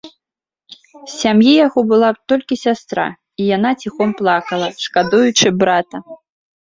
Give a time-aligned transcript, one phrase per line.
[0.93, 3.03] З сям'і яго была толькі сястра,
[3.43, 5.97] і яна ціхом плакала, шкадуючы брата.